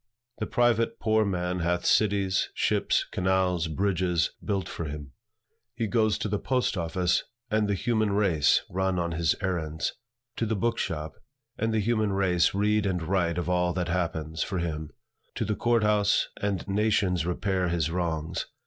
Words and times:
The 0.39 0.47
private 0.47 0.99
poor 0.99 1.23
man 1.23 1.59
hath 1.59 1.85
cities, 1.85 2.49
ships, 2.55 3.05
canals, 3.11 3.67
bridges, 3.67 4.31
built 4.43 4.67
for 4.67 4.85
him. 4.85 5.11
He 5.75 5.85
goes 5.85 6.17
to 6.17 6.27
the 6.27 6.39
post 6.39 6.75
office, 6.75 7.23
and 7.51 7.67
the 7.67 7.75
human 7.75 8.11
race 8.13 8.63
run 8.67 8.97
on 8.97 9.11
his 9.11 9.35
errands; 9.41 9.93
to 10.37 10.47
the 10.47 10.55
book 10.55 10.79
shop, 10.79 11.13
and 11.55 11.71
the 11.71 11.79
human 11.79 12.13
race 12.13 12.55
read 12.55 12.87
and 12.87 13.03
write 13.03 13.37
of 13.37 13.47
all 13.47 13.73
that 13.73 13.89
happens, 13.89 14.41
for 14.41 14.57
him; 14.57 14.89
to 15.35 15.45
the 15.45 15.53
court 15.55 15.83
house, 15.83 16.29
and 16.41 16.67
nations 16.67 17.27
repair 17.27 17.67
his 17.67 17.91
wrongs. 17.91 18.47